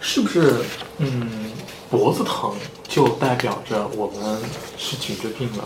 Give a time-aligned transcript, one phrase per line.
[0.00, 0.54] 是不是
[0.98, 1.28] 嗯
[1.90, 2.52] 脖子疼
[2.86, 4.40] 就代表着我们
[4.76, 5.64] 是颈椎病了？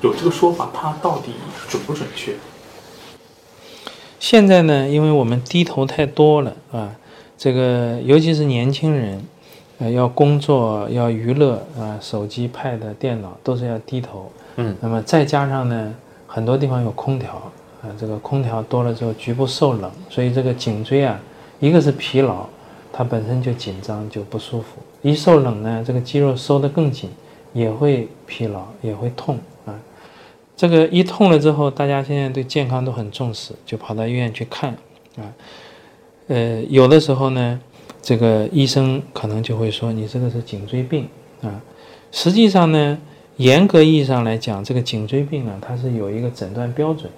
[0.00, 1.32] 有这个说法，它到底
[1.68, 2.34] 准不准确？
[4.18, 6.94] 现在呢，因为我们低头太多了啊，
[7.36, 9.22] 这个尤其是年轻人，
[9.78, 14.30] 呃，要工作要娱乐啊，手机、pad、电脑都是要低头。
[14.56, 15.94] 嗯那么再加上呢，
[16.26, 17.30] 很多地方有空调
[17.82, 21.18] 啊，这个空调多了之后，局部受冷，所以这个颈椎啊，
[21.60, 22.46] 一个是疲劳，
[22.96, 27.10] 它本身就紧张就不舒服，一受冷呢，这个肌肉收得更紧，
[27.52, 29.74] 也会疲劳，也会痛啊。
[30.56, 34.70] 这个一痛了之后，大家现在对健康都很重视，就跑到医院去看
[35.16, 35.26] 啊。
[36.28, 37.58] 呃，有的时候呢，
[38.00, 41.08] 这个医生可能就会说你这个是颈椎病
[41.42, 41.60] 啊。
[42.12, 42.96] 实际上呢，
[43.38, 47.10] 严格意义上来讲，这个颈椎病啊，它是有一个诊断标准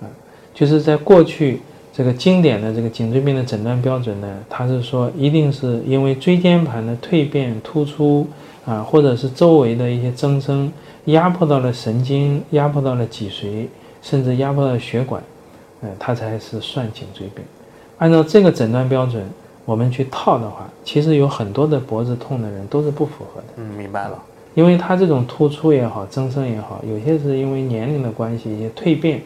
[0.00, 0.10] 的啊，
[0.54, 1.60] 就是在过去
[1.92, 8.26] 这个经典的这个颈椎病的诊断标准呢，它是说一定是因为椎间盘的蜕变突出
[8.64, 10.72] 啊，或者是周围的一些增生
[11.06, 13.66] 压迫到了神经，压迫到了脊髓，
[14.00, 15.22] 甚至压迫到了血管，
[15.82, 17.44] 呃，它才是算颈椎病。
[17.98, 19.22] 按照这个诊断标准，
[19.64, 23.46] 我们去套的话，其实有很多的脖子痛的人都是不符合的。
[23.56, 24.18] 嗯，明白了。
[24.54, 29.22] 因为它这种突出也好，增生也好，有些是因为年龄的关系，一些蜕变，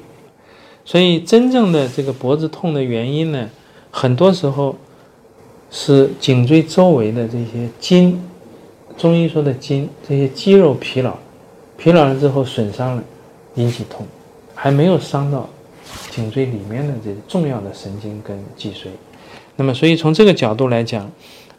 [0.86, 3.50] 所以真正的这个脖子痛的原因呢，
[3.90, 4.76] 很多时候
[5.68, 8.22] 是颈椎周围的这些筋，
[8.96, 11.16] 中医说的筋，这些肌肉疲劳，
[11.76, 13.02] 疲劳了之后损伤了，
[13.56, 14.06] 引起痛，
[14.54, 15.48] 还没有伤到
[16.08, 18.86] 颈椎里面的这重要的神经跟脊髓。
[19.56, 21.10] 那么，所以从这个角度来讲，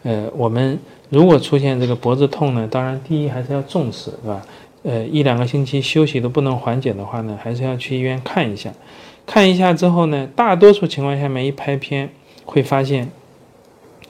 [0.03, 0.79] 呃，我们
[1.09, 4.41] 如果出现这个脖子痛呢，当然第一还是要重视，对吧？
[4.83, 8.71] 呃，一两个星期休息都不能缓解的话呢，还是要去医院看一下。
[9.27, 12.09] 看一下之后呢，大多数情况下面一拍片
[12.45, 13.11] 会发现，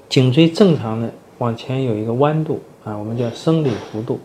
[0.08, 4.20] 颈椎正常的往前有一个弯度啊，我们叫生理弧度。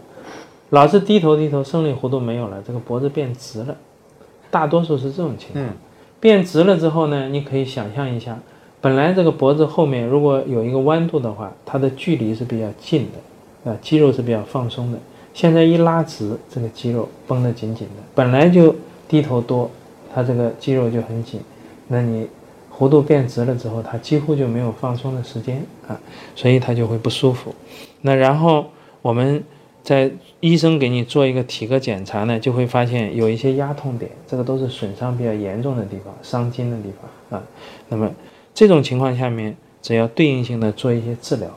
[0.71, 3.77] 老是低头低头，生理弧度没有了，这个脖子变直了，
[4.51, 5.65] 大多数是这种情况。
[5.65, 5.71] 嗯
[6.21, 8.39] 变直了之后呢，你可以想象一下，
[8.81, 13.09] 本来这个脖子后面如果有一个弯度的话，它的距离是比较近
[13.65, 14.99] 的，啊，肌肉是比较放松的。
[15.35, 18.73] 现在一拉直，这个肌肉绷得紧紧的，本来就
[19.09, 19.69] 低头多，
[20.15, 21.41] 它这个肌肉就很紧，
[21.89, 22.29] 那你
[22.77, 25.99] 弧度变直了之后，它几乎就没有放松的时间啊，
[26.35, 27.55] 所以它就会不舒服。
[28.01, 28.67] 那然后
[29.01, 29.43] 我们
[29.83, 37.43] 在医生给你做一个体格检查呢，就会发现有一些压痛点，这个都是损伤比较严重的地方，伤筋的地方啊。
[37.89, 38.11] 那么
[38.55, 41.49] 这种情况下面，只要对应性的做一些治疗，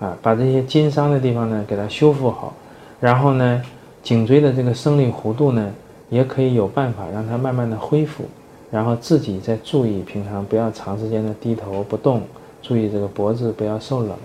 [0.00, 2.54] 啊，把这些筋伤的地方呢给它修复好，
[3.00, 3.62] 然后呢，
[4.02, 5.72] 颈椎的这个生理弧度呢，
[6.10, 8.24] 也可以有办法让它慢慢的恢复，
[8.70, 12.22] 然后自己再注意平常不要长时间的低头不动，
[12.62, 14.16] 注意这个脖子不要受冷，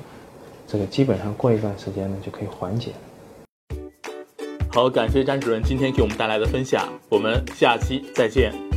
[0.68, 2.92] 这个基本上过一段时间呢就可以缓解。
[4.72, 8.73] 好，感谢詹主任今天给我们带来的分享，我们下期再见。